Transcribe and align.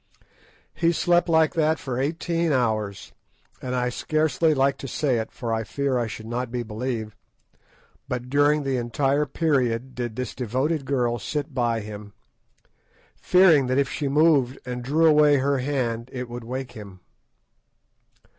He 0.73 0.93
slept 0.93 1.29
like 1.29 1.53
that 1.53 1.77
for 1.77 1.99
eighteen 1.99 2.51
hours; 2.51 3.13
and 3.61 3.75
I 3.75 3.89
scarcely 3.89 4.55
like 4.55 4.79
to 4.79 4.87
say 4.87 5.19
it, 5.19 5.31
for 5.31 5.63
fear 5.63 5.99
I 5.99 6.07
should 6.07 6.25
not 6.25 6.49
be 6.49 6.63
believed, 6.63 7.15
but 8.07 8.27
during 8.27 8.63
the 8.63 8.77
entire 8.77 9.27
period 9.27 9.93
did 9.93 10.15
this 10.15 10.33
devoted 10.33 10.85
girl 10.85 11.19
sit 11.19 11.53
by 11.53 11.81
him, 11.81 12.13
fearing 13.15 13.67
that 13.67 13.77
if 13.77 13.89
she 13.91 14.07
moved 14.07 14.57
and 14.65 14.83
drew 14.83 15.05
away 15.05 15.37
her 15.37 15.59
hand 15.59 16.09
it 16.11 16.27
would 16.27 16.45
wake 16.45 16.71
him. 16.71 17.01